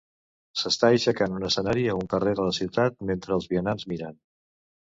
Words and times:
S'està 0.61 0.89
aixecant 0.95 1.35
un 1.41 1.45
escenari 1.49 1.85
a 1.91 1.95
un 1.99 2.09
carrer 2.15 2.35
de 2.41 2.47
la 2.47 2.57
ciutat 2.61 2.99
mentre 3.11 3.39
els 3.39 3.49
vianants 3.55 3.89
miren. 3.95 4.21